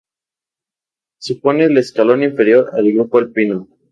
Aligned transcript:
Supone 1.19 1.65
el 1.65 1.77
escalón 1.77 2.23
inferior 2.23 2.71
al 2.73 2.91
grupo 2.91 3.19
alpino. 3.19 3.67